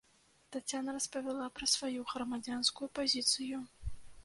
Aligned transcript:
Таццяна 0.53 0.95
распавяла 0.95 1.45
пра 1.59 1.69
сваю 1.75 2.01
грамадзянскую 2.15 2.91
пазіцыю. 2.99 3.57